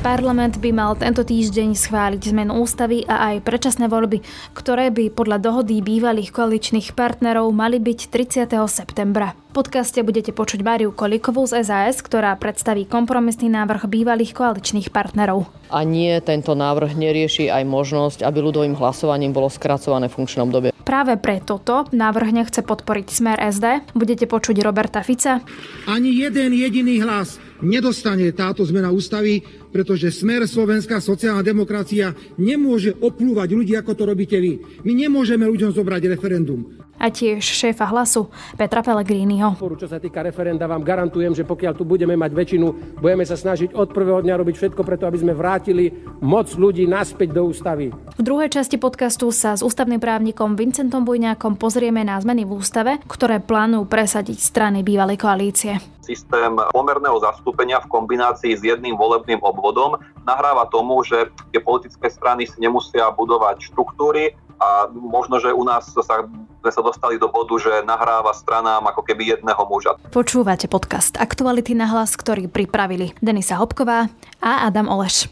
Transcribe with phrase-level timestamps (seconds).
[0.00, 4.24] Parlament by mal tento týždeň schváliť zmenu ústavy a aj predčasné voľby,
[4.56, 8.48] ktoré by podľa dohody bývalých koaličných partnerov mali byť 30.
[8.64, 9.36] septembra.
[9.52, 15.44] V podcaste budete počuť Máriu Kolikovú z SAS, ktorá predstaví kompromisný návrh bývalých koaličných partnerov.
[15.68, 20.72] A nie, tento návrh nerieši aj možnosť, aby ľudovým hlasovaním bolo skracované funkčné obdobie.
[20.80, 23.92] Práve pre toto návrh nechce podporiť Smer SD.
[23.92, 25.44] Budete počuť Roberta Fica.
[25.84, 33.48] Ani jeden jediný hlas nedostane táto zmena ústavy, pretože smer Slovenská sociálna demokracia nemôže oplúvať
[33.54, 34.60] ľudí, ako to robíte vy.
[34.82, 36.90] My nemôžeme ľuďom zobrať referendum.
[37.00, 38.28] A tiež šéfa hlasu
[38.60, 39.56] Petra Pellegriniho.
[39.56, 42.66] Čo sa týka referenda, vám garantujem, že pokiaľ tu budeme mať väčšinu,
[43.00, 45.88] budeme sa snažiť od prvého dňa robiť všetko preto, aby sme vrátili
[46.20, 47.88] moc ľudí naspäť do ústavy.
[47.88, 53.00] V druhej časti podcastu sa s ústavným právnikom Vincentom Bujňákom pozrieme na zmeny v ústave,
[53.08, 59.94] ktoré plánujú presadiť strany bývalej koalície systém pomerného zastúpenia v kombinácii s jedným volebným obvodom
[60.26, 65.88] nahráva tomu, že tie politické strany si nemusia budovať štruktúry a možno, že u nás
[65.88, 66.26] sa,
[66.60, 69.96] sme sa dostali do bodu, že nahráva stranám ako keby jedného muža.
[70.12, 75.30] Počúvate podcast Aktuality na hlas, ktorý pripravili Denisa Hopková a Adam Oleš.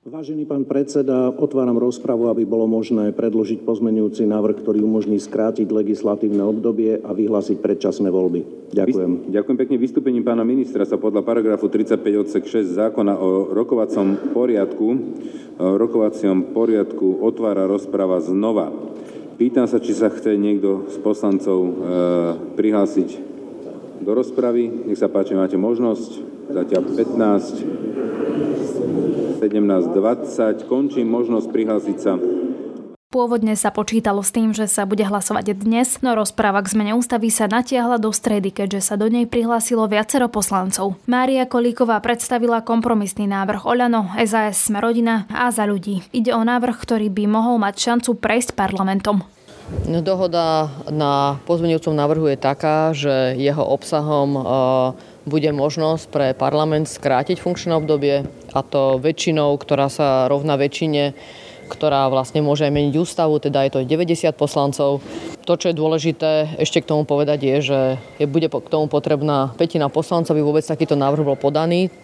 [0.00, 6.40] Vážený pán predseda, otváram rozpravu, aby bolo možné predložiť pozmenujúci návrh, ktorý umožní skrátiť legislatívne
[6.40, 8.72] obdobie a vyhlásiť predčasné voľby.
[8.72, 9.28] Ďakujem.
[9.28, 9.76] Ďakujem pekne.
[9.76, 14.88] Vystúpením pána ministra sa podľa paragrafu 35 odsek 6 zákona o rokovacom poriadku,
[15.60, 18.72] o rokovacom poriadku otvára rozprava znova.
[19.36, 21.72] Pýtam sa, či sa chce niekto z poslancov e,
[22.56, 23.20] prihlásiť
[24.00, 24.88] do rozpravy.
[24.88, 26.24] Nech sa páči, máte možnosť.
[26.56, 29.19] Zatiaľ 15.
[29.40, 30.68] 17.20.
[30.68, 32.20] Končím možnosť prihlásiť sa.
[33.10, 37.26] Pôvodne sa počítalo s tým, že sa bude hlasovať dnes, no rozpráva k zmene ústavy
[37.26, 40.94] sa natiahla do stredy, keďže sa do nej prihlásilo viacero poslancov.
[41.10, 46.06] Mária Kolíková predstavila kompromisný návrh Oľano, SAS Sme rodina a za ľudí.
[46.14, 49.26] Ide o návrh, ktorý by mohol mať šancu prejsť parlamentom.
[49.90, 54.38] No, dohoda na pozmeňujúcom návrhu je taká, že jeho obsahom
[55.26, 61.14] bude možnosť pre parlament skrátiť funkčné obdobie a to väčšinou, ktorá sa rovná väčšine,
[61.70, 64.98] ktorá vlastne môže aj meniť ústavu, teda je to 90 poslancov.
[65.46, 67.80] To, čo je dôležité ešte k tomu povedať, je, že
[68.18, 71.94] je, bude k tomu potrebná petina poslancov, aby vôbec takýto návrh bol podaný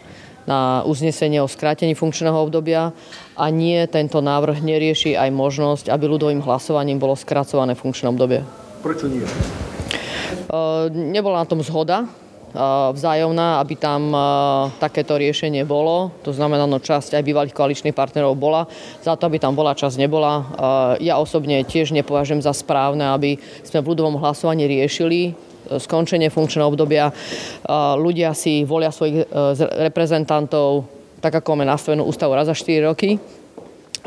[0.47, 2.95] na uznesenie o skrátení funkčného obdobia
[3.35, 8.47] a nie tento návrh nerieši aj možnosť, aby ľudovým hlasovaním bolo skracované funkčné obdobie.
[8.79, 9.27] Prečo nie?
[10.95, 12.06] Nebola na tom zhoda
[12.93, 14.15] vzájomná, aby tam
[14.79, 16.15] takéto riešenie bolo.
[16.25, 18.65] To znamená, no časť aj bývalých koaličných partnerov bola.
[19.03, 20.33] Za to, aby tam bola, časť nebola.
[21.03, 23.37] Ja osobne tiež nepovažujem za správne, aby
[23.67, 25.33] sme v ľudovom hlasovaní riešili e,
[25.77, 27.12] skončenie funkčného obdobia.
[27.99, 29.25] Ľudia si volia svojich e,
[29.91, 30.89] reprezentantov
[31.21, 33.19] tak, ako máme nastavenú ústavu raz za 4 roky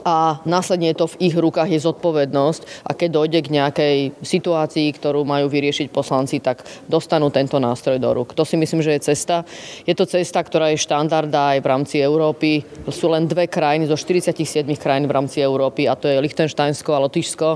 [0.03, 4.87] a následne je to v ich rukách je zodpovednosť a keď dojde k nejakej situácii,
[4.95, 8.35] ktorú majú vyriešiť poslanci, tak dostanú tento nástroj do rúk.
[8.35, 9.47] To si myslím, že je cesta.
[9.87, 12.63] Je to cesta, ktorá je štandardná aj v rámci Európy.
[12.91, 17.03] Sú len dve krajiny zo 47 krajín v rámci Európy a to je Lichtensteinsko a
[17.07, 17.47] Lotyšsko,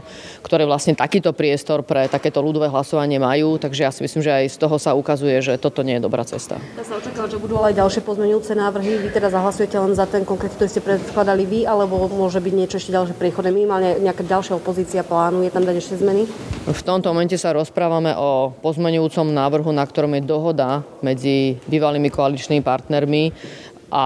[0.42, 3.60] ktoré vlastne takýto priestor pre takéto ľudové hlasovanie majú.
[3.60, 6.24] Takže ja si myslím, že aj z toho sa ukazuje, že toto nie je dobrá
[6.24, 6.58] cesta.
[6.80, 8.92] Ja sa očakáva, že budú aj ďalšie pozmeňujúce návrhy.
[9.04, 12.58] Vy teda zahlasujete len za ten konkrétny, ktorý ste predkladali vy, alebo môže môže byť
[12.58, 13.54] niečo ešte ďalšie priechodné.
[13.54, 16.26] Minimálne nejaká ďalšia opozícia plánuje tam dať ešte zmeny?
[16.66, 22.66] V tomto momente sa rozprávame o pozmenujúcom návrhu, na ktorom je dohoda medzi bývalými koaličnými
[22.66, 23.30] partnermi
[23.94, 24.06] a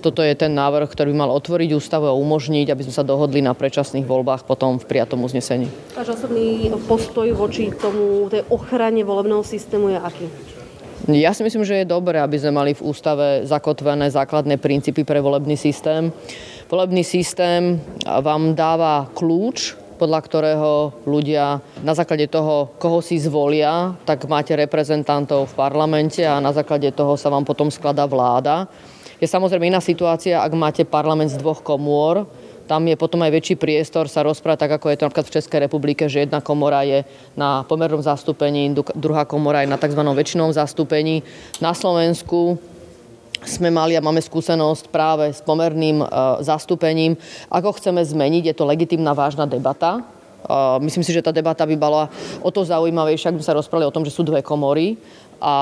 [0.00, 3.44] toto je ten návrh, ktorý by mal otvoriť ústavu a umožniť, aby sme sa dohodli
[3.44, 5.68] na predčasných voľbách potom v prijatom uznesení.
[5.92, 10.26] Váš osobný postoj voči tomu, tej ochrane volebného systému je aký?
[11.12, 15.20] Ja si myslím, že je dobré, aby sme mali v ústave zakotvené základné princípy pre
[15.20, 16.10] volebný systém.
[16.66, 24.26] Volebný systém vám dáva kľúč, podľa ktorého ľudia na základe toho, koho si zvolia, tak
[24.26, 28.66] máte reprezentantov v parlamente a na základe toho sa vám potom skladá vláda.
[29.22, 32.26] Je samozrejme iná situácia, ak máte parlament z dvoch komôr,
[32.66, 35.58] tam je potom aj väčší priestor sa rozprávať, tak ako je to napríklad v Českej
[35.70, 37.06] republike, že jedna komora je
[37.38, 40.02] na pomernom zastúpení, druhá komora je na tzv.
[40.02, 41.22] väčšinovom zastúpení.
[41.62, 42.58] Na Slovensku
[43.56, 46.06] sme mali a máme skúsenosť práve s pomerným e,
[46.44, 47.16] zastúpením.
[47.48, 50.00] Ako chceme zmeniť, je to legitimná vážna debata.
[50.00, 50.02] E,
[50.84, 52.12] myslím si, že tá debata by bola
[52.44, 55.00] o to zaujímavejšia, ak by sa rozprávali o tom, že sú dve komory.
[55.36, 55.54] A,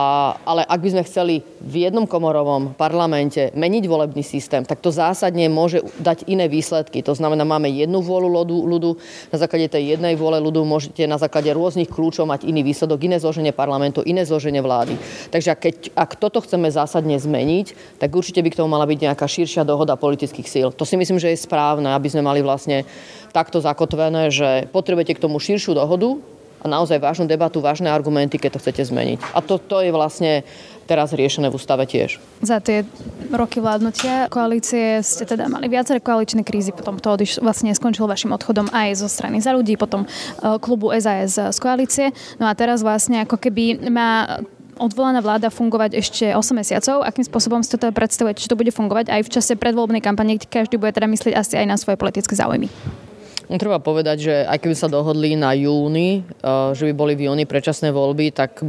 [0.47, 5.51] ale ak by sme chceli v jednom komorovom parlamente meniť volebný systém, tak to zásadne
[5.51, 7.03] môže dať iné výsledky.
[7.03, 8.91] To znamená, máme jednu vôľu ľudu,
[9.35, 13.19] na základe tej jednej vôle ľudu môžete na základe rôznych kľúčov mať iný výsledok, iné
[13.19, 14.95] zloženie parlamentu, iné zloženie vlády.
[15.35, 19.11] Takže ak, keď, ak toto chceme zásadne zmeniť, tak určite by k tomu mala byť
[19.11, 20.69] nejaká širšia dohoda politických síl.
[20.71, 22.87] To si myslím, že je správne, aby sme mali vlastne
[23.35, 26.34] takto zakotvené, že potrebujete k tomu širšiu dohodu,
[26.65, 29.21] a naozaj vážnu debatu, vážne argumenty, keď to chcete zmeniť.
[29.37, 30.49] A to, to je vlastne
[30.89, 32.17] teraz riešené v ústave tiež.
[32.41, 32.89] Za tie
[33.29, 38.33] roky vládnutia koalície ste teda mali viaceré koaličné krízy, potom to odiš, vlastne skončilo vašim
[38.33, 42.17] odchodom aj zo strany za ľudí, potom uh, klubu SAS z koalície.
[42.41, 44.41] No a teraz vlastne ako keby má
[44.81, 47.05] odvolaná vláda fungovať ešte 8 mesiacov.
[47.05, 50.41] Akým spôsobom si to teda predstavujete, či to bude fungovať aj v čase predvoľbnej kampane,
[50.41, 52.73] kde každý bude teda myslieť asi aj na svoje politické záujmy?
[53.45, 57.29] No, treba povedať, že aj keby sa dohodli na júni, eh, že by boli v
[57.29, 58.65] júni predčasné voľby, tak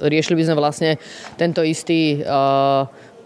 [0.00, 0.90] riešili by sme vlastne
[1.36, 2.82] tento istý eh,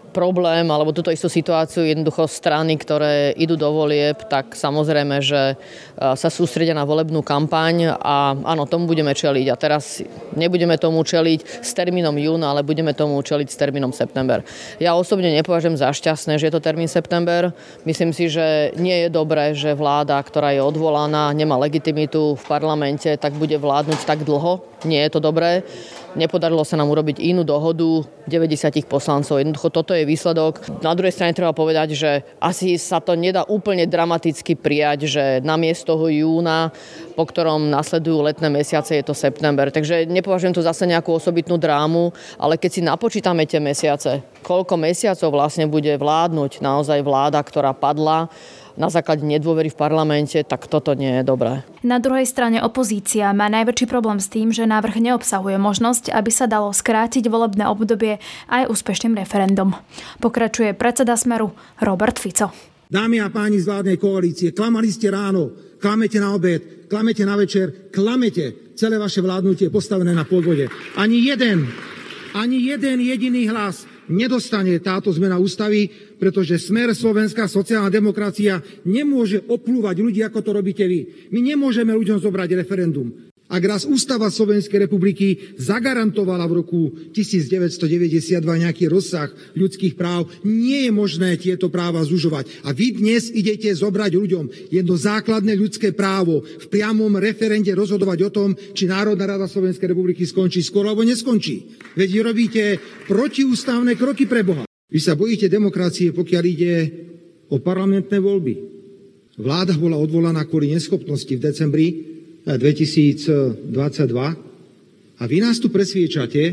[0.09, 5.55] problém alebo túto istú situáciu jednoducho strany, ktoré idú do volieb, tak samozrejme, že e,
[5.97, 9.45] sa sústredia na volebnú kampaň a áno, tomu budeme čeliť.
[9.47, 10.01] A teraz
[10.33, 14.41] nebudeme tomu čeliť s termínom júna, ale budeme tomu čeliť s termínom september.
[14.81, 17.53] Ja osobne nepovažujem za šťastné, že je to termín september.
[17.85, 23.09] Myslím si, že nie je dobré, že vláda, ktorá je odvolaná, nemá legitimitu v parlamente,
[23.17, 24.65] tak bude vládnuť tak dlho.
[24.87, 25.63] Nie je to dobré.
[26.15, 29.37] Nepodarilo sa nám urobiť inú dohodu 90 poslancov.
[29.37, 30.81] Jednoducho toto je výsledok.
[30.83, 35.89] Na druhej strane treba povedať, že asi sa to nedá úplne dramaticky prijať, že namiesto
[35.89, 36.69] toho júna,
[37.17, 39.73] po ktorom nasledujú letné mesiace, je to september.
[39.73, 45.33] Takže nepovažujem to zase nejakú osobitnú drámu, ale keď si napočítame tie mesiace, koľko mesiacov
[45.33, 48.29] vlastne bude vládnuť naozaj vláda, ktorá padla,
[48.79, 51.67] na základe nedôvery v parlamente, tak toto nie je dobré.
[51.83, 56.47] Na druhej strane opozícia má najväčší problém s tým, že návrh neobsahuje možnosť, aby sa
[56.47, 59.75] dalo skrátiť volebné obdobie aj úspešným referendum.
[60.23, 61.51] Pokračuje predseda Smeru
[61.83, 62.55] Robert Fico.
[62.89, 67.91] Dámy a páni z vládnej koalície, klamali ste ráno, klamete na obed, klamete na večer,
[67.93, 68.73] klamete.
[68.73, 70.71] Celé vaše vládnutie je postavené na podvode.
[70.95, 71.67] Ani jeden,
[72.33, 79.95] ani jeden jediný hlas nedostane táto zmena ústavy, pretože smer Slovenská sociálna demokracia nemôže oplúvať
[80.01, 81.29] ľudí, ako to robíte vy.
[81.31, 83.28] My nemôžeme ľuďom zobrať referendum.
[83.49, 86.81] Ak raz Ústava Slovenskej republiky zagarantovala v roku
[87.17, 92.61] 1992 nejaký rozsah ľudských práv, nie je možné tieto práva zužovať.
[92.61, 98.29] A vy dnes idete zobrať ľuďom jedno základné ľudské právo v priamom referende rozhodovať o
[98.29, 101.73] tom, či Národná rada Slovenskej republiky skončí skôr alebo neskončí.
[101.97, 102.77] Veď robíte
[103.09, 104.69] protiústavné kroky pre Boha.
[104.93, 106.73] Vy sa bojíte demokracie, pokiaľ ide
[107.49, 108.53] o parlamentné voľby.
[109.41, 112.08] Vláda bola odvolaná kvôli neschopnosti v decembri
[112.57, 113.69] 2022
[115.19, 116.43] a vy nás tu presviečate,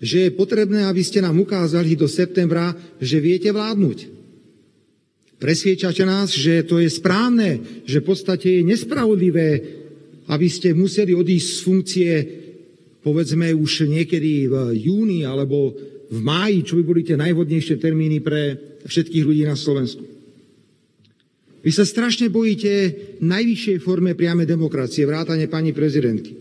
[0.00, 4.10] že je potrebné, aby ste nám ukázali do septembra, že viete vládnuť.
[5.38, 9.50] Presviečate nás, že to je správne, že v podstate je nespravodlivé,
[10.32, 12.12] aby ste museli odísť z funkcie
[13.04, 15.76] povedzme už niekedy v júni alebo
[16.08, 18.56] v máji, čo by boli tie najvhodnejšie termíny pre
[18.88, 20.13] všetkých ľudí na Slovensku.
[21.64, 22.92] Vy sa strašne bojíte
[23.24, 26.36] najvyššej forme priamej demokracie, vrátane pani prezidentky.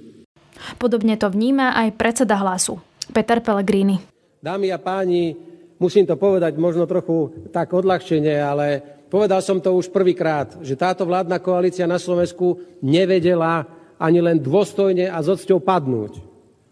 [0.75, 2.83] Podobne to vníma aj predseda hlasu,
[3.15, 4.03] Peter Pellegrini.
[4.43, 5.31] Dámy a páni,
[5.79, 11.07] musím to povedať možno trochu tak odľahčenie, ale povedal som to už prvýkrát, že táto
[11.07, 13.63] vládna koalícia na Slovensku nevedela
[13.95, 16.19] ani len dôstojne a s odsťou padnúť.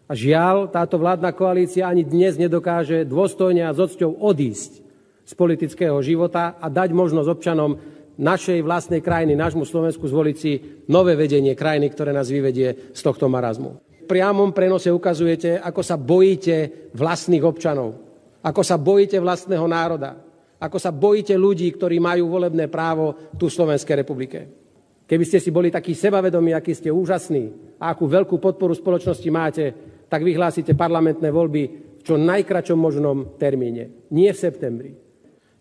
[0.08, 4.84] A žiaľ, táto vládna koalícia ani dnes nedokáže dôstojne a s odsťou odísť
[5.24, 7.80] z politického života a dať možnosť občanom
[8.20, 13.32] našej vlastnej krajiny, nášmu Slovensku zvoliť si nové vedenie krajiny, ktoré nás vyvedie z tohto
[13.32, 13.80] marazmu.
[14.04, 17.96] V priamom prenose ukazujete, ako sa bojíte vlastných občanov,
[18.44, 20.20] ako sa bojíte vlastného národa,
[20.62, 24.40] ako sa bojíte ľudí, ktorí majú volebné právo tu v Slovenskej republike.
[25.12, 29.66] Keby ste si boli takí sebavedomí, akí ste úžasní a akú veľkú podporu spoločnosti máte,
[30.08, 31.64] tak vyhlásite parlamentné voľby
[32.00, 34.08] v čo najkračom možnom termíne.
[34.12, 34.92] Nie v septembri,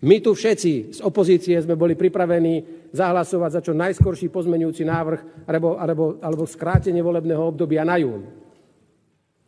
[0.00, 5.76] my tu všetci z opozície sme boli pripravení zahlasovať za čo najskorší pozmenujúci návrh alebo,
[5.76, 8.24] alebo, alebo skrátenie volebného obdobia na jún.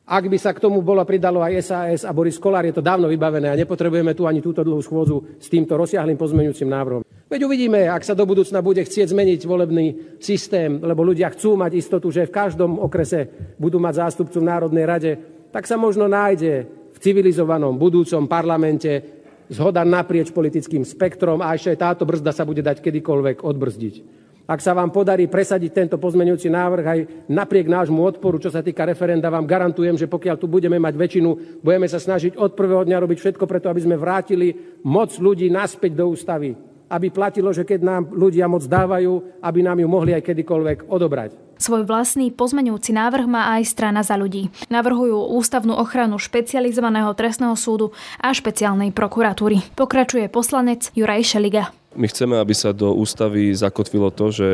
[0.02, 3.08] Ak by sa k tomu bolo pridalo aj SAS a Boris Kolár, je to dávno
[3.08, 7.06] vybavené a nepotrebujeme tu ani túto dlhú schôdzu s týmto rozsiahlým pozmenujúcim návrhom.
[7.32, 11.72] Veď uvidíme, ak sa do budúcna bude chcieť zmeniť volebný systém, lebo ľudia chcú mať
[11.80, 15.12] istotu, že v každom okrese budú mať zástupcu v Národnej rade,
[15.48, 19.21] tak sa možno nájde v civilizovanom budúcom parlamente
[19.52, 23.94] zhoda naprieč politickým spektrom a ešte aj táto brzda sa bude dať kedykoľvek odbrzdiť.
[24.42, 28.82] Ak sa vám podarí presadiť tento pozmeňujúci návrh aj napriek nášmu odporu, čo sa týka
[28.82, 32.98] referenda, vám garantujem, že pokiaľ tu budeme mať väčšinu, budeme sa snažiť od prvého dňa
[33.06, 34.50] robiť všetko preto, aby sme vrátili
[34.82, 36.71] moc ľudí naspäť do ústavy.
[36.92, 41.56] Aby platilo, že keď nám ľudia moc dávajú, aby nám ju mohli aj kedykoľvek odobrať.
[41.62, 44.50] Svoj vlastný pozmeňujúci návrh má aj strana za ľudí.
[44.66, 49.62] Navrhujú ústavnú ochranu špecializovaného trestného súdu a špeciálnej prokuratúry.
[49.78, 51.70] Pokračuje poslanec Juraj Šeliga.
[51.92, 54.48] My chceme, aby sa do ústavy zakotvilo to, že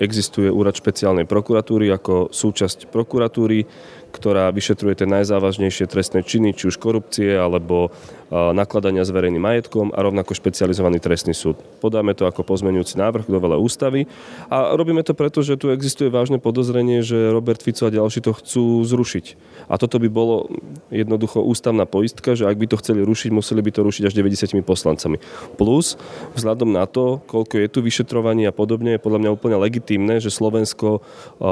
[0.00, 3.68] existuje úrad špeciálnej prokuratúry ako súčasť prokuratúry,
[4.12, 7.90] ktorá vyšetruje tie najzávažnejšie trestné činy, či už korupcie alebo
[8.32, 11.60] nakladania s verejným majetkom a rovnako špecializovaný trestný súd.
[11.84, 14.08] Podáme to ako pozmenujúci návrh do veľa ústavy
[14.48, 18.32] a robíme to preto, že tu existuje vážne podozrenie, že Robert Fico a ďalší to
[18.32, 19.36] chcú zrušiť.
[19.68, 20.48] A toto by bolo
[20.88, 24.64] jednoducho ústavná poistka, že ak by to chceli rušiť, museli by to rušiť až 90
[24.64, 25.20] poslancami.
[25.60, 26.00] Plus,
[26.32, 30.32] vzhľadom na to, koľko je tu vyšetrovaní a podobne, je podľa mňa úplne legitímne, že
[30.32, 31.04] Slovensko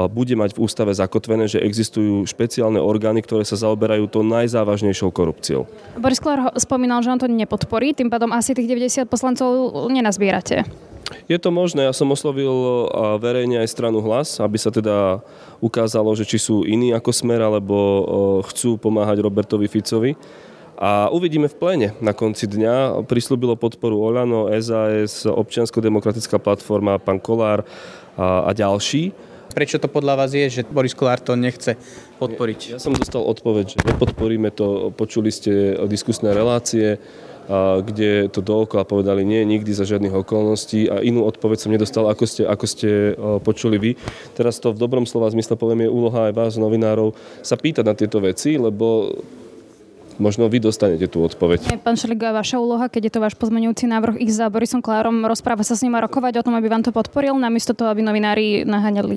[0.09, 5.71] bude mať v ústave zakotvené, že existujú špeciálne orgány, ktoré sa zaoberajú tou najzávažnejšou korupciou.
[5.95, 10.67] Boris Kolár spomínal, že on to nepodporí, tým pádom asi tých 90 poslancov nenazbierate.
[11.31, 12.51] Je to možné, ja som oslovil
[13.23, 15.23] verejne aj stranu hlas, aby sa teda
[15.63, 17.75] ukázalo, že či sú iní ako smer, alebo
[18.51, 20.19] chcú pomáhať Robertovi Ficovi.
[20.75, 23.07] A uvidíme v pléne na konci dňa.
[23.07, 27.63] Prislúbilo podporu Olano, SAS, Občiansko-demokratická platforma, pán Kolár
[28.19, 29.30] a, a ďalší.
[29.51, 31.75] Prečo to podľa vás je, že Boris Kolár to nechce
[32.17, 32.75] podporiť?
[32.75, 34.95] Ja som dostal odpoveď, že nepodporíme to.
[34.95, 36.97] Počuli ste diskusné relácie
[37.81, 42.23] kde to dookola povedali nie, nikdy za žiadnych okolností a inú odpoveď som nedostal, ako
[42.23, 42.89] ste, ako ste
[43.41, 43.91] počuli vy.
[44.37, 47.97] Teraz to v dobrom slova zmysle poviem je úloha aj vás, novinárov, sa pýtať na
[47.97, 49.11] tieto veci, lebo
[50.17, 51.79] možno vy dostanete tú odpoveď.
[51.79, 55.61] Pán Šeligo, vaša úloha, keď je to váš pozmeňujúci návrh ich za Borisom Klárom, rozpráva
[55.61, 58.67] sa s ním a rokovať o tom, aby vám to podporil, namiesto toho, aby novinári
[58.67, 59.15] naháňali...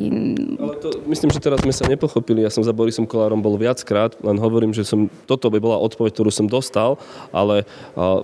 [0.60, 2.44] Ale to, myslím, že teraz sme sa nepochopili.
[2.44, 6.12] Ja som za Borisom Kolárom bol viackrát, len hovorím, že som, toto by bola odpoveď,
[6.14, 7.00] ktorú som dostal,
[7.32, 7.64] ale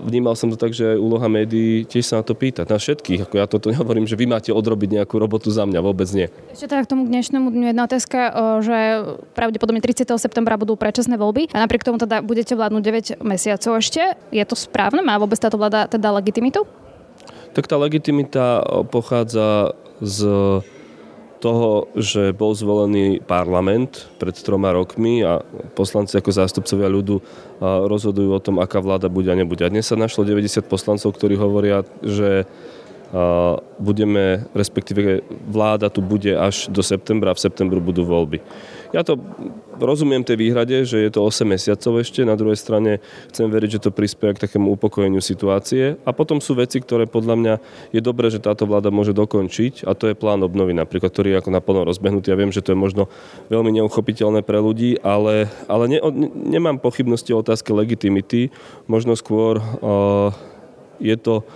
[0.04, 3.24] vnímal som to tak, že úloha médií tiež sa na to pýtať, na všetkých.
[3.24, 6.28] Ako ja toto nehovorím, že vy máte odrobiť nejakú robotu za mňa, vôbec nie.
[6.52, 8.18] Ešte teda k tomu dnešnému dňu jedna otázka,
[8.60, 8.76] že
[9.32, 10.04] pravdepodobne 30.
[10.20, 14.20] septembra budú predčasné voľby a napriek tomu teda budete vládnu 9 mesiacov ešte.
[14.28, 15.00] Je to správne?
[15.00, 16.68] Má vôbec táto vláda teda legitimitu?
[17.56, 18.60] Tak tá legitimita
[18.92, 20.28] pochádza z
[21.40, 25.40] toho, že bol zvolený parlament pred troma rokmi a
[25.72, 27.16] poslanci ako zástupcovia ľudu
[27.64, 29.64] rozhodujú o tom, aká vláda bude a nebude.
[29.64, 32.44] A dnes sa našlo 90 poslancov, ktorí hovoria, že
[33.80, 38.38] budeme, respektíve vláda tu bude až do septembra a v septembru budú voľby.
[38.90, 39.22] Ja to
[39.78, 42.98] rozumiem tej výhrade, že je to 8 mesiacov ešte, na druhej strane
[43.30, 45.96] chcem veriť, že to prispieje k takému upokojeniu situácie.
[46.02, 47.54] A potom sú veci, ktoré podľa mňa
[47.94, 49.86] je dobré, že táto vláda môže dokončiť.
[49.86, 52.34] A to je plán obnovy napríklad, ktorý je ako naplno rozbehnutý.
[52.34, 53.06] Ja viem, že to je možno
[53.48, 55.98] veľmi neuchopiteľné pre ľudí, ale, ale ne,
[56.34, 58.50] nemám pochybnosti o otázke legitimity,
[58.90, 60.34] možno skôr uh,
[61.00, 61.46] je to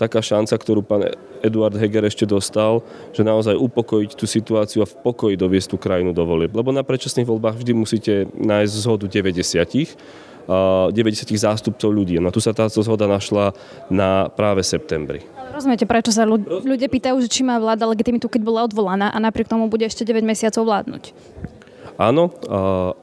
[0.00, 4.98] taká šanca, ktorú pán Eduard Heger ešte dostal, že naozaj upokojiť tú situáciu a v
[5.00, 6.52] pokoji doviesť tú krajinu do volieb.
[6.52, 9.96] Lebo na predčasných voľbách vždy musíte nájsť zhodu 90
[10.50, 10.90] 90
[11.38, 12.18] zástupcov ľudí.
[12.18, 13.54] No tu sa táto zhoda našla
[13.86, 15.22] na práve septembri.
[15.54, 19.46] Rozumiete, prečo sa ľudia pýtajú, že či má vláda legitimitu, keď bola odvolaná a napriek
[19.46, 21.14] tomu bude ešte 9 mesiacov vládnuť?
[22.00, 22.32] Áno,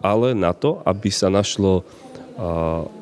[0.02, 1.86] ale na to, aby sa našlo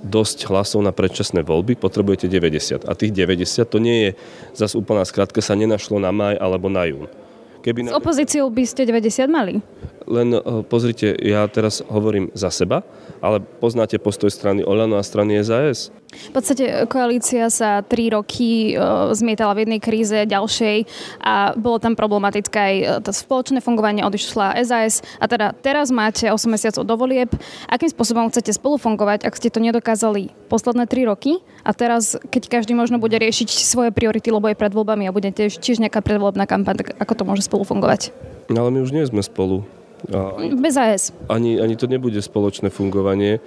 [0.03, 2.87] dosť hlasov na predčasné voľby, potrebujete 90.
[2.87, 4.11] A tých 90 to nie je
[4.55, 7.11] zase úplná skratka, sa nenašlo na maj alebo na jún.
[7.59, 7.89] Keby na...
[7.91, 9.59] S opozíciou by ste 90 mali?
[10.05, 12.85] Len eh, pozrite, ja teraz hovorím za seba,
[13.21, 15.89] ale poznáte postoj strany Olano a strany SAS?
[16.15, 18.79] V podstate koalícia sa tri roky e,
[19.11, 20.87] zmietala v jednej kríze, ďalšej
[21.19, 26.47] a bolo tam problematické aj to spoločné fungovanie, odišla SAS a teda teraz máte 8
[26.47, 27.29] mesiacov do volieb.
[27.67, 32.61] Akým spôsobom chcete spolu fungovať, ak ste to nedokázali posledné tri roky a teraz, keď
[32.61, 35.99] každý možno bude riešiť svoje priority, lebo je pred voľbami a bude tiež, tiež nejaká
[35.99, 38.15] predvolebná kampaň, tak ako to môže spolu fungovať?
[38.47, 39.65] No ale my už nie sme spolu.
[40.13, 41.13] A Bez AS.
[41.29, 43.41] Ani, ani to nebude spoločné fungovanie.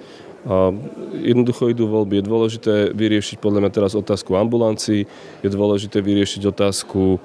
[0.47, 0.71] A
[1.19, 2.19] jednoducho idú voľby.
[2.19, 5.03] Je dôležité vyriešiť podľa mňa teraz otázku ambulancií,
[5.43, 7.19] je dôležité vyriešiť otázku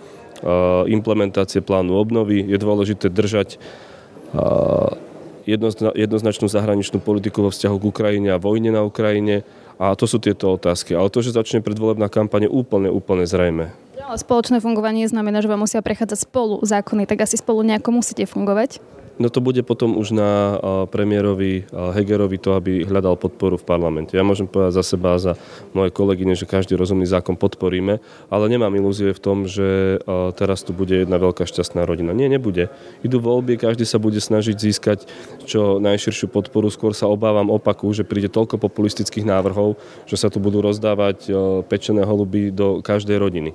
[0.90, 3.56] implementácie plánu obnovy, je dôležité držať
[5.94, 9.46] jednoznačnú zahraničnú politiku vo vzťahu k Ukrajine a vojne na Ukrajine.
[9.74, 10.94] A to sú tieto otázky.
[10.94, 13.74] Ale to, že začne predvolebná kampaň, je úplne, úplne zrejme.
[14.04, 18.22] Ale spoločné fungovanie znamená, že vám musia prechádzať spolu zákony, tak asi spolu nejako musíte
[18.28, 18.78] fungovať.
[19.14, 20.58] No to bude potom už na
[20.90, 24.18] premiérovi Hegerovi to, aby hľadal podporu v parlamente.
[24.18, 25.32] Ja môžem povedať za seba a za
[25.70, 30.02] moje kolegyne, že každý rozumný zákon podporíme, ale nemám ilúzie v tom, že
[30.34, 32.10] teraz tu bude jedna veľká šťastná rodina.
[32.10, 32.74] Nie, nebude.
[33.06, 35.06] Idú voľby, každý sa bude snažiť získať
[35.46, 36.66] čo najširšiu podporu.
[36.66, 39.78] Skôr sa obávam opaku, že príde toľko populistických návrhov,
[40.10, 41.30] že sa tu budú rozdávať
[41.70, 43.54] pečené holuby do každej rodiny.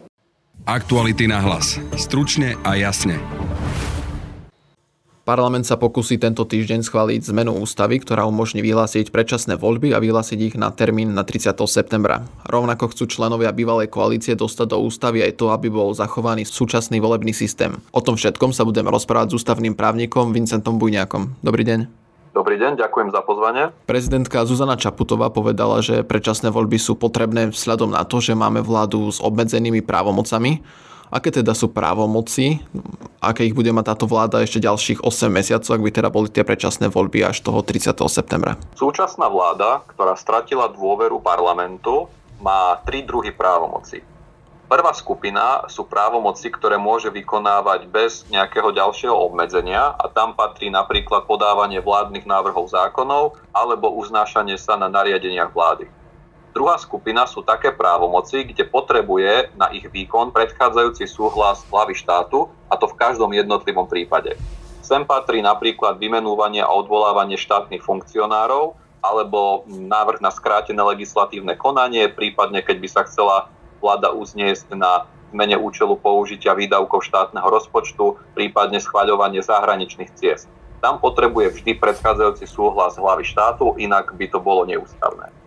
[0.63, 1.79] Aktuality na hlas.
[1.99, 3.19] Stručne a jasne.
[5.29, 10.39] Parlament sa pokusí tento týždeň schváliť zmenu ústavy, ktorá umožní vyhlásiť predčasné voľby a vyhlásiť
[10.41, 11.53] ich na termín na 30.
[11.69, 12.25] septembra.
[12.49, 17.29] Rovnako chcú členovia bývalej koalície dostať do ústavy aj to, aby bol zachovaný súčasný volebný
[17.29, 17.77] systém.
[17.93, 21.45] O tom všetkom sa budeme rozprávať s ústavným právnikom Vincentom Bujňákom.
[21.45, 21.85] Dobrý deň.
[22.33, 23.69] Dobrý deň, ďakujem za pozvanie.
[23.85, 29.13] Prezidentka Zuzana Čaputová povedala, že predčasné voľby sú potrebné vzhľadom na to, že máme vládu
[29.13, 30.65] s obmedzenými právomocami
[31.09, 32.61] Aké teda sú právomoci,
[33.17, 36.45] aké ich bude mať táto vláda ešte ďalších 8 mesiacov, ak by teda boli tie
[36.45, 37.97] predčasné voľby až toho 30.
[38.05, 38.61] septembra?
[38.77, 42.05] Súčasná vláda, ktorá stratila dôveru parlamentu,
[42.37, 44.05] má tri druhy právomoci.
[44.69, 51.25] Prvá skupina sú právomoci, ktoré môže vykonávať bez nejakého ďalšieho obmedzenia a tam patrí napríklad
[51.25, 55.89] podávanie vládnych návrhov zákonov alebo uznášanie sa na nariadeniach vlády.
[56.49, 62.73] Druhá skupina sú také právomoci, kde potrebuje na ich výkon predchádzajúci súhlas hlavy štátu, a
[62.73, 64.33] to v každom jednotlivom prípade.
[64.81, 72.65] Sem patrí napríklad vymenúvanie a odvolávanie štátnych funkcionárov, alebo návrh na skrátené legislatívne konanie, prípadne
[72.65, 73.47] keď by sa chcela
[73.79, 80.49] vláda uzniesť na zmene účelu použitia výdavkov štátneho rozpočtu, prípadne schvaľovanie zahraničných ciest.
[80.81, 85.38] Tam potrebuje vždy predchádzajúci súhlas hlavy štátu, inak by to bolo neústavné.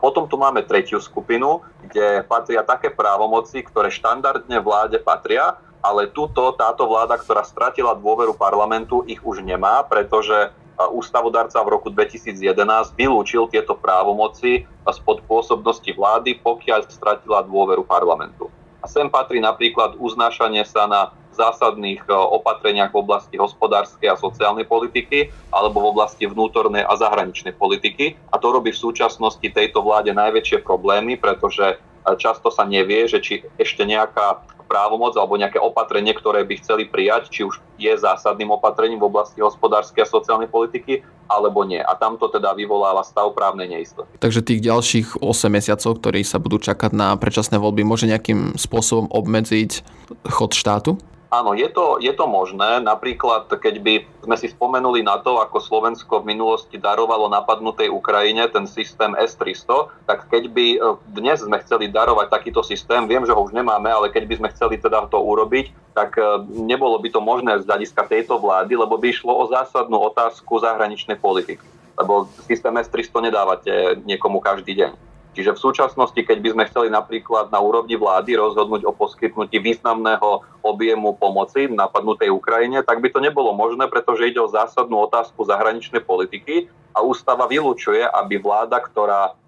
[0.00, 6.56] Potom tu máme tretiu skupinu, kde patria také právomoci, ktoré štandardne vláde patria, ale túto,
[6.56, 10.52] táto vláda, ktorá stratila dôveru parlamentu, ich už nemá, pretože
[10.88, 18.48] ústavodarca v roku 2011 vylúčil tieto právomoci spod pôsobnosti vlády, pokiaľ stratila dôveru parlamentu.
[18.80, 24.68] A sem patrí napríklad uznášanie sa na zásadných e, opatreniach v oblasti hospodárskej a sociálnej
[24.68, 28.20] politiky alebo v oblasti vnútornej a zahraničnej politiky.
[28.28, 31.76] A to robí v súčasnosti tejto vláde najväčšie problémy, pretože e,
[32.20, 37.26] často sa nevie, že či ešte nejaká právomoc alebo nejaké opatrenie, ktoré by chceli prijať,
[37.34, 41.82] či už je zásadným opatrením v oblasti hospodárskej a sociálnej politiky, alebo nie.
[41.82, 44.14] A tamto teda vyvoláva stav právnej neistoty.
[44.22, 49.10] Takže tých ďalších 8 mesiacov, ktorí sa budú čakať na predčasné voľby, môže nejakým spôsobom
[49.10, 49.82] obmedziť
[50.30, 51.02] chod štátu?
[51.30, 52.82] Áno, je to, je to možné.
[52.82, 53.94] Napríklad, keď by
[54.26, 59.94] sme si spomenuli na to, ako Slovensko v minulosti darovalo napadnutej Ukrajine ten systém S-300,
[60.10, 60.78] tak keď by e,
[61.14, 64.48] dnes sme chceli darovať takýto systém, viem, že ho už nemáme, ale keď by sme
[64.58, 68.98] chceli teda to urobiť, tak e, nebolo by to možné z hľadiska tejto vlády, lebo
[68.98, 71.62] by išlo o zásadnú otázku zahraničnej politiky.
[71.94, 75.09] Lebo systém S-300 nedávate niekomu každý deň.
[75.30, 80.42] Čiže v súčasnosti, keď by sme chceli napríklad na úrovni vlády rozhodnúť o poskytnutí významného
[80.66, 86.02] objemu pomoci napadnutej Ukrajine, tak by to nebolo možné, pretože ide o zásadnú otázku zahraničnej
[86.02, 86.66] politiky
[86.98, 89.38] a ústava vylúčuje, aby vláda, ktorá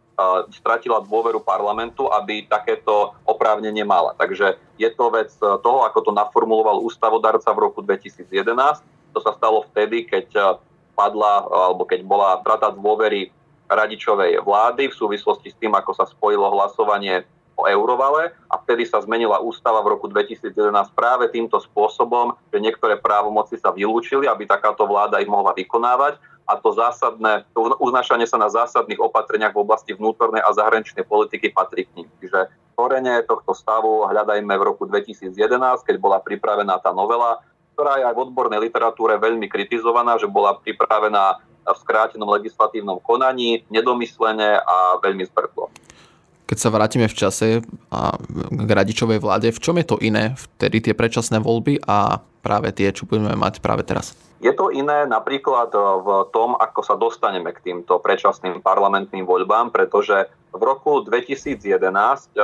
[0.55, 4.15] stratila dôveru parlamentu, aby takéto oprávnenie mala.
[4.15, 8.31] Takže je to vec toho, ako to naformuloval ústavodarca v roku 2011.
[9.13, 10.61] To sa stalo vtedy, keď
[10.95, 13.35] padla, alebo keď bola strata dôvery
[13.75, 17.25] radičovej vlády v súvislosti s tým, ako sa spojilo hlasovanie
[17.57, 20.57] o eurovale a vtedy sa zmenila ústava v roku 2011
[20.97, 26.17] práve týmto spôsobom, že niektoré právomoci sa vylúčili, aby takáto vláda ich mohla vykonávať
[26.49, 31.55] a to zásadné, to uznášanie sa na zásadných opatreniach v oblasti vnútornej a zahraničnej politiky
[31.55, 32.09] patrí k ním.
[32.19, 35.33] Čiže korene tohto stavu hľadajme v roku 2011,
[35.87, 37.41] keď bola pripravená tá novela,
[37.73, 43.63] ktorá je aj v odbornej literatúre veľmi kritizovaná, že bola pripravená v skrátenom legislatívnom konaní,
[43.71, 45.71] nedomyslene a veľmi zbrklo.
[46.47, 47.47] Keď sa vrátime v čase
[47.89, 48.13] a
[48.51, 52.93] k radičovej vláde, v čom je to iné vtedy tie predčasné voľby a práve tie,
[52.93, 54.13] čo budeme mať práve teraz?
[54.43, 55.71] Je to iné napríklad
[56.03, 61.63] v tom, ako sa dostaneme k týmto predčasným parlamentným voľbám, pretože v roku 2011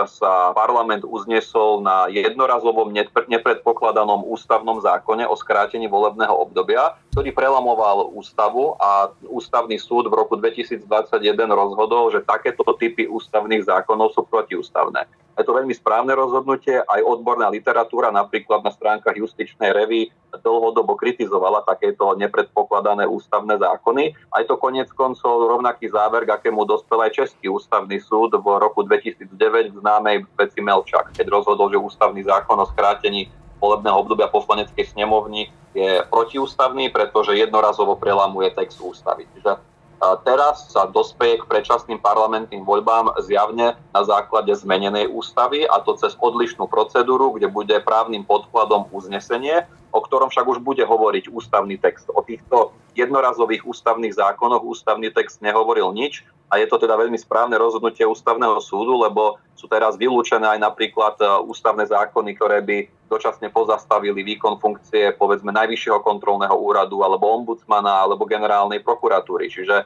[0.07, 2.95] sa parlament uznesol na jednorazovom
[3.27, 10.39] nepredpokladanom ústavnom zákone o skrátení volebného obdobia, ktorý prelamoval ústavu a ústavný súd v roku
[10.39, 10.87] 2021
[11.51, 15.11] rozhodol, že takéto typy ústavných zákonov sú protiústavné.
[15.39, 21.63] Je to veľmi správne rozhodnutie, aj odborná literatúra napríklad na stránkach justičnej revy dlhodobo kritizovala
[21.63, 24.19] takéto nepredpokladané ústavné zákony.
[24.35, 28.83] Aj to konec koncov rovnaký záver, k akému dospel aj Český ústavný súd v roku
[28.83, 29.31] 2009
[29.73, 33.31] v známej veci Melčak, keď rozhodol, že ústavný zákon o skrátení
[33.63, 39.31] volebného obdobia poslaneckej snemovni je protiústavný, pretože jednorazovo prelamuje text ústavy.
[39.39, 45.99] Čiže Teraz sa dospeje k predčasným parlamentným voľbám zjavne na základe zmenenej ústavy a to
[45.99, 51.75] cez odlišnú procedúru, kde bude právnym podkladom uznesenie, o ktorom však už bude hovoriť ústavný
[51.83, 52.07] text.
[52.15, 57.59] O týchto jednorazových ústavných zákonoch ústavný text nehovoril nič a je to teda veľmi správne
[57.59, 63.49] rozhodnutie ústavného súdu, lebo sú teraz vylúčené aj napríklad e, ústavné zákony, ktoré by dočasne
[63.49, 69.49] pozastavili výkon funkcie povedzme najvyššieho kontrolného úradu alebo ombudsmana alebo generálnej prokuratúry.
[69.49, 69.85] Čiže e,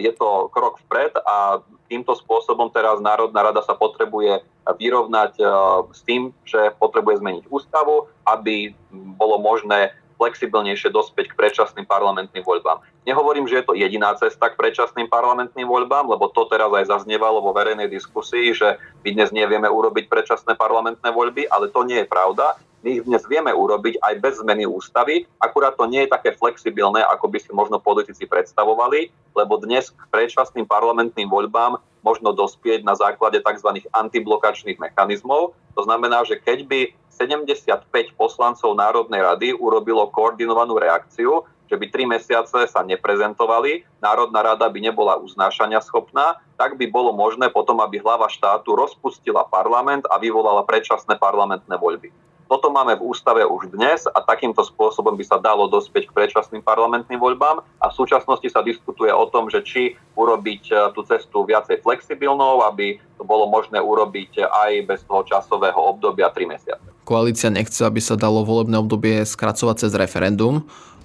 [0.00, 5.44] je to krok vpred a týmto spôsobom teraz Národná rada sa potrebuje vyrovnať e,
[5.92, 8.72] s tým, že potrebuje zmeniť ústavu, aby
[9.20, 9.92] bolo možné
[10.24, 12.80] flexibilnejšie dospieť k predčasným parlamentným voľbám.
[13.04, 17.44] Nehovorím, že je to jediná cesta k predčasným parlamentným voľbám, lebo to teraz aj zaznievalo
[17.44, 22.08] vo verejnej diskusii, že my dnes nevieme urobiť predčasné parlamentné voľby, ale to nie je
[22.08, 22.56] pravda.
[22.84, 27.00] My ich dnes vieme urobiť aj bez zmeny ústavy, akurát to nie je také flexibilné,
[27.00, 32.92] ako by si možno politici predstavovali, lebo dnes k predčasným parlamentným voľbám možno dospieť na
[32.92, 33.88] základe tzv.
[33.88, 35.56] antiblokačných mechanizmov.
[35.72, 37.88] To znamená, že keď by 75
[38.20, 44.76] poslancov Národnej rady urobilo koordinovanú reakciu, že by tri mesiace sa neprezentovali, Národná rada by
[44.84, 50.68] nebola uznášania schopná, tak by bolo možné potom, aby hlava štátu rozpustila parlament a vyvolala
[50.68, 52.12] predčasné parlamentné voľby.
[52.54, 56.62] Toto máme v ústave už dnes a takýmto spôsobom by sa dalo dospieť k predčasným
[56.62, 61.42] parlamentným voľbám a v súčasnosti sa diskutuje o tom, že či urobiť e, tú cestu
[61.42, 66.86] viacej flexibilnou, aby to bolo možné urobiť aj bez toho časového obdobia 3 mesiace.
[67.02, 70.62] Koalícia nechce, aby sa dalo volebné obdobie skracovať cez referendum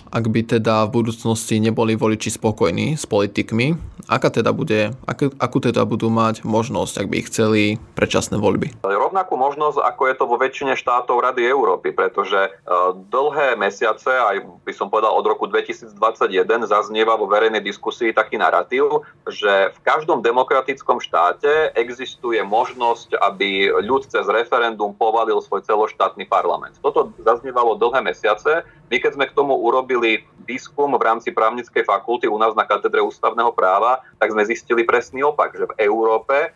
[0.10, 3.78] ak by teda v budúcnosti neboli voliči spokojní s politikmi,
[4.10, 7.62] aká teda bude, akú, akú teda budú mať možnosť, ak by ich chceli
[7.94, 8.82] predčasné voľby?
[8.82, 12.50] Rovnakú možnosť, ako je to vo väčšine štátov Rady Európy, pretože e,
[13.14, 15.94] dlhé mesiace, aj by som povedal od roku 2021,
[16.66, 24.10] zaznieva vo verejnej diskusii taký narratív, že v každom demokratickom štáte existuje možnosť, aby ľud
[24.10, 26.78] cez referendum povalil svoj celoštátny parlament.
[26.82, 28.66] Toto zaznievalo dlhé mesiace.
[28.90, 32.64] My keď sme k tomu urobili robili výskum v rámci právnickej fakulty u nás na
[32.64, 36.50] katedre ústavného práva, tak sme zistili presný opak, že v Európe e,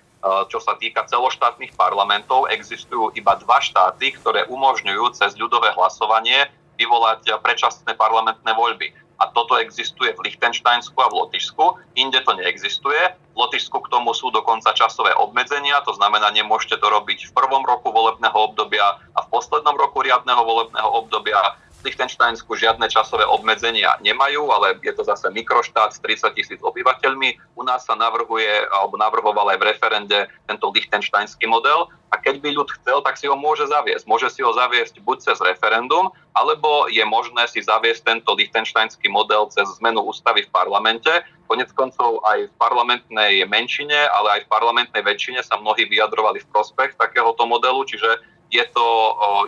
[0.48, 6.48] čo sa týka celoštátnych parlamentov, existujú iba dva štáty, ktoré umožňujú cez ľudové hlasovanie
[6.80, 8.96] vyvolať predčasné parlamentné voľby.
[9.22, 13.14] A toto existuje v Lichtensteinsku a v Lotyšsku, inde to neexistuje.
[13.14, 17.62] V Lotyšsku k tomu sú dokonca časové obmedzenia, to znamená, nemôžete to robiť v prvom
[17.62, 21.62] roku volebného obdobia a v poslednom roku riadneho volebného obdobia.
[21.84, 27.60] Lichtensteinsku žiadne časové obmedzenia nemajú, ale je to zase mikroštát s 30 tisíc obyvateľmi.
[27.60, 32.50] U nás sa navrhuje, alebo navrhoval aj v referende tento lichtensteinský model a keď by
[32.54, 34.06] ľud chcel, tak si ho môže zaviesť.
[34.06, 39.50] Môže si ho zaviesť buď cez referendum, alebo je možné si zaviesť tento lichtensteinský model
[39.50, 41.10] cez zmenu ústavy v parlamente.
[41.50, 46.50] Konec koncov aj v parlamentnej menšine, ale aj v parlamentnej väčšine sa mnohí vyjadrovali v
[46.54, 48.22] prospech takéhoto modelu, čiže
[48.54, 48.88] je to,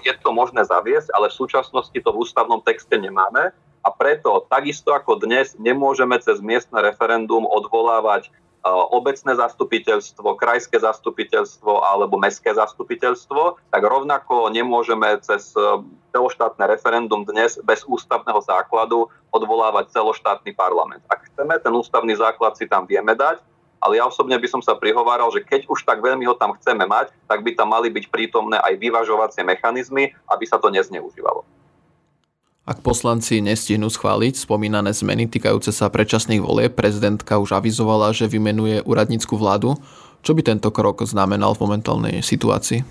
[0.01, 3.53] je to možné zaviesť, ale v súčasnosti to v ústavnom texte nemáme
[3.85, 8.33] a preto takisto ako dnes nemôžeme cez miestne referendum odvolávať
[8.65, 15.53] obecné zastupiteľstvo, krajské zastupiteľstvo alebo mestské zastupiteľstvo, tak rovnako nemôžeme cez
[16.09, 21.05] celoštátne referendum dnes bez ústavného základu odvolávať celoštátny parlament.
[21.13, 23.37] Ak chceme, ten ústavný základ si tam vieme dať,
[23.85, 26.89] ale ja osobne by som sa prihováral, že keď už tak veľmi ho tam chceme
[26.89, 31.45] mať, tak by tam mali byť prítomné aj vyvažovacie mechanizmy, aby sa to nezneužívalo.
[32.65, 38.81] Ak poslanci nestihnú schváliť spomínané zmeny týkajúce sa predčasných volieb, prezidentka už avizovala, že vymenuje
[38.81, 39.77] úradnícku vládu.
[40.25, 42.81] Čo by tento krok znamenal v momentálnej situácii?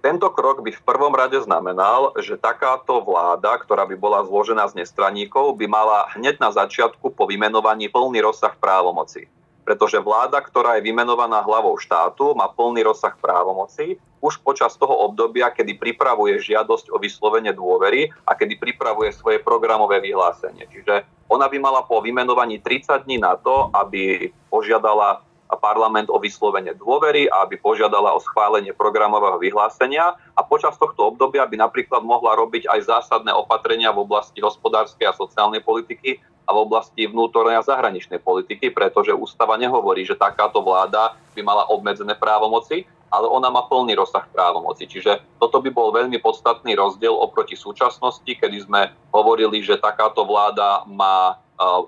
[0.00, 4.80] Tento krok by v prvom rade znamenal, že takáto vláda, ktorá by bola zložená z
[4.80, 9.28] nestraníkov, by mala hneď na začiatku po vymenovaní plný rozsah právomoci
[9.68, 15.52] pretože vláda, ktorá je vymenovaná hlavou štátu, má plný rozsah právomocí už počas toho obdobia,
[15.52, 20.64] kedy pripravuje žiadosť o vyslovenie dôvery a kedy pripravuje svoje programové vyhlásenie.
[20.72, 25.20] Čiže ona by mala po vymenovaní 30 dní na to, aby požiadala
[25.56, 31.48] parlament o vyslovenie dôvery a aby požiadala o schválenie programového vyhlásenia a počas tohto obdobia
[31.48, 36.58] by napríklad mohla robiť aj zásadné opatrenia v oblasti hospodárskej a sociálnej politiky a v
[36.64, 42.88] oblasti vnútornej a zahraničnej politiky, pretože ústava nehovorí, že takáto vláda by mala obmedzené právomoci,
[43.08, 44.84] ale ona má plný rozsah právomoci.
[44.88, 50.84] Čiže toto by bol veľmi podstatný rozdiel oproti súčasnosti, kedy sme hovorili, že takáto vláda
[50.88, 51.40] má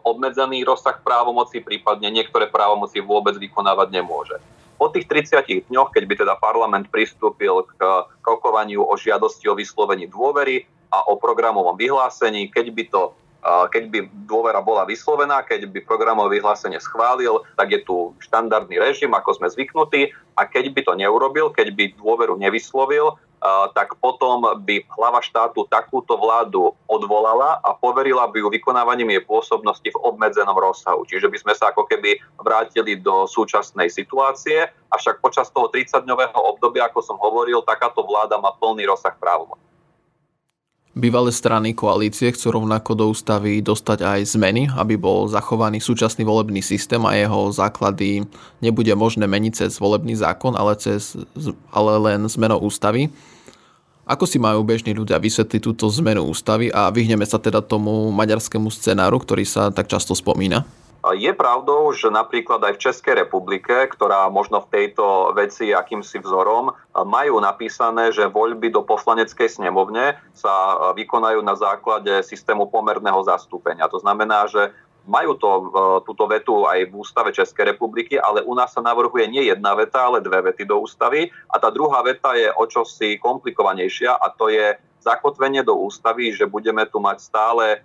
[0.05, 4.37] obmedzený rozsah právomoci, prípadne niektoré právomoci vôbec vykonávať nemôže.
[4.81, 7.81] Po tých 30 dňoch, keď by teda parlament pristúpil k
[8.25, 12.51] rokovaniu o žiadosti o vyslovení dôvery, a o programovom vyhlásení.
[12.51, 13.99] Keď by to keď by
[14.29, 19.49] dôvera bola vyslovená, keď by programové vyhlásenie schválil, tak je tu štandardný režim, ako sme
[19.49, 23.17] zvyknutí a keď by to neurobil, keď by dôveru nevyslovil,
[23.73, 29.89] tak potom by hlava štátu takúto vládu odvolala a poverila by ju vykonávaním jej pôsobnosti
[29.89, 31.09] v obmedzenom rozsahu.
[31.09, 36.93] Čiže by sme sa ako keby vrátili do súčasnej situácie, avšak počas toho 30-dňového obdobia,
[36.93, 39.70] ako som hovoril, takáto vláda má plný rozsah právomocí.
[40.91, 46.67] Bývalé strany koalície chcú rovnako do ústavy dostať aj zmeny, aby bol zachovaný súčasný volebný
[46.67, 48.27] systém a jeho základy
[48.59, 51.15] nebude možné meniť cez volebný zákon, ale, cez,
[51.71, 53.07] ale len zmenou ústavy.
[54.03, 58.67] Ako si majú bežní ľudia vysvetliť túto zmenu ústavy a vyhneme sa teda tomu maďarskému
[58.75, 60.67] scenáru, ktorý sa tak často spomína?
[61.01, 66.77] Je pravdou, že napríklad aj v Českej republike, ktorá možno v tejto veci akýmsi vzorom,
[66.93, 73.89] majú napísané, že voľby do poslaneckej snemovne sa vykonajú na základe systému pomerného zastúpenia.
[73.89, 74.77] To znamená, že
[75.09, 75.51] majú to,
[76.05, 80.05] túto vetu aj v ústave Českej republiky, ale u nás sa navrhuje nie jedna veta,
[80.05, 81.33] ale dve vety do ústavy.
[81.49, 86.45] A tá druhá veta je o čosi komplikovanejšia a to je zakotvenie do ústavy, že
[86.45, 87.81] budeme tu mať stále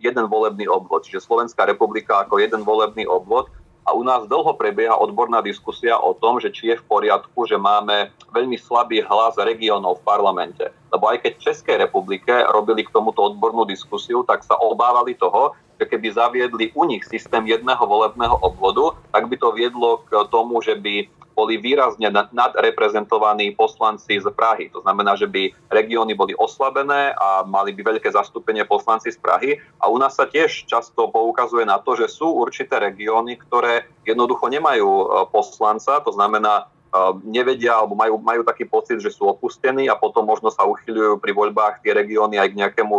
[0.00, 3.52] jeden volebný obvod, čiže Slovenská republika ako jeden volebný obvod.
[3.82, 7.58] A u nás dlho prebieha odborná diskusia o tom, že či je v poriadku, že
[7.58, 10.70] máme veľmi slabý hlas regiónov v parlamente.
[10.94, 15.58] Lebo aj keď v Českej republike robili k tomuto odbornú diskusiu, tak sa obávali toho,
[15.82, 20.62] že keby zaviedli u nich systém jedného volebného obvodu, tak by to viedlo k tomu,
[20.62, 24.68] že by boli výrazne nadreprezentovaní poslanci z Prahy.
[24.72, 29.58] To znamená, že by regióny boli oslabené a mali by veľké zastúpenie poslanci z Prahy.
[29.80, 34.48] A u nás sa tiež často poukazuje na to, že sú určité regióny, ktoré jednoducho
[34.52, 39.88] nemajú e, poslanca, to znamená, e, nevedia alebo majú, majú taký pocit, že sú opustení
[39.88, 42.96] a potom možno sa uchyľujú pri voľbách tie regióny aj k nejakému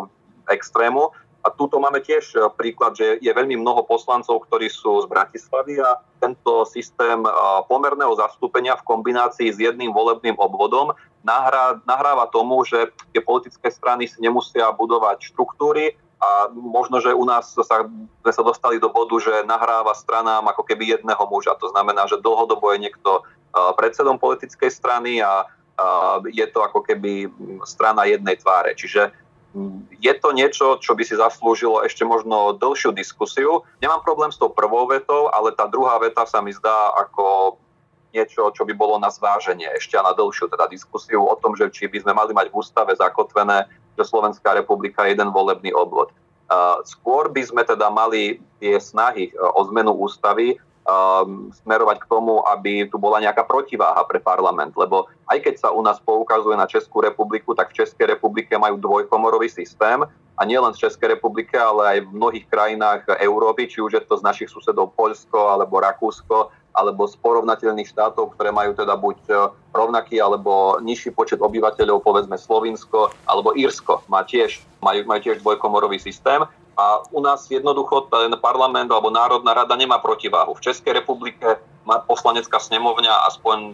[0.52, 1.16] extrému.
[1.44, 5.84] A túto máme tiež e, príklad, že je veľmi mnoho poslancov, ktorí sú z Bratislavy
[5.84, 7.30] a tento systém e,
[7.68, 14.08] pomerného zastúpenia v kombinácii s jedným volebným obvodom nahrá, nahráva tomu, že tie politické strany
[14.08, 17.84] si nemusia budovať štruktúry a možno, že u nás sa,
[18.24, 21.60] sme sa dostali do bodu, že nahráva stranám ako keby jedného muža.
[21.60, 23.22] To znamená, že dlhodobo je niekto e,
[23.76, 25.44] predsedom politickej strany a
[26.30, 27.34] je to ako keby
[27.66, 28.78] strana jednej tváre.
[28.78, 29.10] Čiže
[30.02, 33.62] je to niečo, čo by si zaslúžilo ešte možno dlhšiu diskusiu.
[33.86, 37.58] Nemám problém s tou prvou vetou, ale tá druhá veta sa mi zdá ako
[38.14, 41.86] niečo, čo by bolo na zváženie ešte na dlhšiu teda diskusiu o tom, že či
[41.86, 46.10] by sme mali mať v ústave zakotvené, že Slovenská republika je jeden volebný obvod.
[46.86, 50.58] Skôr by sme teda mali tie snahy o zmenu ústavy
[51.64, 54.76] smerovať k tomu, aby tu bola nejaká protiváha pre parlament.
[54.76, 58.76] Lebo aj keď sa u nás poukazuje na Českú republiku, tak v Českej republike majú
[58.76, 63.96] dvojkomorový systém a nielen v Českej republike, ale aj v mnohých krajinách Európy, či už
[63.96, 68.98] je to z našich susedov Poľsko alebo Rakúsko, alebo z porovnateľných štátov, ktoré majú teda
[68.98, 69.34] buď e,
[69.78, 76.02] rovnaký alebo nižší počet obyvateľov, povedzme Slovinsko alebo Írsko, má tiež, majú, majú tiež dvojkomorový
[76.02, 76.42] systém
[76.78, 80.54] a u nás jednoducho ten parlament alebo Národná rada nemá protiváhu.
[80.54, 83.74] V Českej republike má poslanecká snemovňa aspoň e,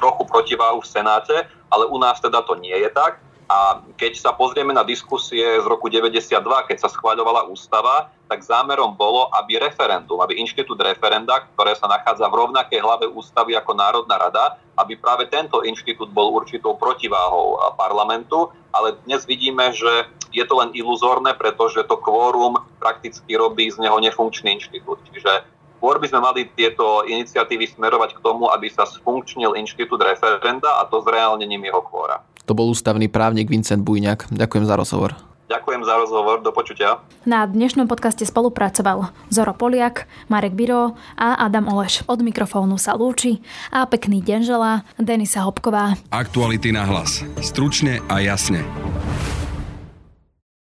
[0.00, 1.36] trochu protiváhu v Senáte,
[1.70, 3.20] ale u nás teda to nie je tak.
[3.44, 6.32] A keď sa pozrieme na diskusie z roku 92,
[6.64, 12.24] keď sa schváľovala ústava, tak zámerom bolo, aby referendum, aby inštitút referenda, ktoré sa nachádza
[12.32, 18.48] v rovnakej hlave ústavy ako Národná rada, aby práve tento inštitút bol určitou protiváhou parlamentu.
[18.72, 24.00] Ale dnes vidíme, že je to len iluzórne, pretože to kvórum prakticky robí z neho
[24.00, 24.98] nefunkčný inštitút.
[25.12, 25.46] Čiže
[25.78, 30.88] skôr by sme mali tieto iniciatívy smerovať k tomu, aby sa sfunkčnil inštitút referenda a
[30.88, 32.24] to zreálnením jeho kvóra.
[32.44, 34.28] To bol ústavný právnik Vincent Bujňák.
[34.28, 35.16] Ďakujem za rozhovor.
[35.44, 37.04] Ďakujem za rozhovor, do počutia.
[37.28, 42.00] Na dnešnom podcaste spolupracoval Zoro Poliak, Marek Biro a Adam Oleš.
[42.08, 46.00] Od mikrofónu sa lúči a pekný deň želá Denisa Hopková.
[46.08, 47.20] Aktuality na hlas.
[47.44, 48.64] Stručne a jasne.